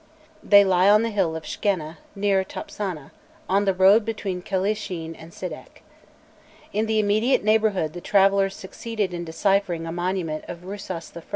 They 0.43 0.63
lie 0.63 0.89
on 0.89 1.03
the 1.03 1.11
hill 1.11 1.35
of 1.35 1.43
Shkenna, 1.43 1.97
near 2.15 2.43
Topsanâ, 2.43 3.11
on 3.47 3.65
the 3.65 3.73
road 3.75 4.03
between 4.03 4.41
Kelishin 4.41 5.15
and 5.15 5.31
Sidek. 5.31 5.83
In 6.73 6.87
the 6.87 6.97
immediate 6.97 7.43
neighbourhood 7.43 7.93
the 7.93 8.01
travellers 8.01 8.55
succeeded 8.55 9.13
in 9.13 9.25
deciphering 9.25 9.85
a 9.85 9.91
monument 9.91 10.43
of 10.47 10.63
Rusas 10.65 11.15
I. 11.15 11.21